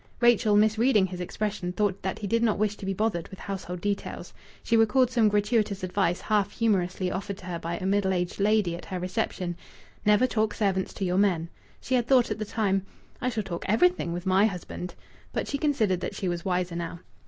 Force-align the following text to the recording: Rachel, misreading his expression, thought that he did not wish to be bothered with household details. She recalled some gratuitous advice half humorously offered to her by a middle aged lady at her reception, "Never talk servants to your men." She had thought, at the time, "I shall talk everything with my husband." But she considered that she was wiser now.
Rachel, 0.19 0.57
misreading 0.57 1.05
his 1.05 1.21
expression, 1.21 1.71
thought 1.73 2.01
that 2.01 2.17
he 2.17 2.25
did 2.25 2.41
not 2.41 2.57
wish 2.57 2.75
to 2.77 2.87
be 2.87 2.91
bothered 2.95 3.27
with 3.27 3.37
household 3.37 3.81
details. 3.81 4.33
She 4.63 4.75
recalled 4.75 5.11
some 5.11 5.29
gratuitous 5.29 5.83
advice 5.83 6.21
half 6.21 6.49
humorously 6.51 7.11
offered 7.11 7.37
to 7.37 7.45
her 7.45 7.59
by 7.59 7.77
a 7.77 7.85
middle 7.85 8.11
aged 8.11 8.39
lady 8.39 8.75
at 8.75 8.85
her 8.85 8.97
reception, 8.99 9.55
"Never 10.03 10.25
talk 10.25 10.55
servants 10.55 10.91
to 10.95 11.05
your 11.05 11.19
men." 11.19 11.49
She 11.79 11.93
had 11.93 12.07
thought, 12.07 12.31
at 12.31 12.39
the 12.39 12.45
time, 12.45 12.83
"I 13.21 13.29
shall 13.29 13.43
talk 13.43 13.63
everything 13.67 14.11
with 14.11 14.25
my 14.25 14.47
husband." 14.47 14.95
But 15.33 15.47
she 15.47 15.59
considered 15.59 15.99
that 15.99 16.15
she 16.15 16.27
was 16.27 16.43
wiser 16.43 16.75
now. 16.75 17.01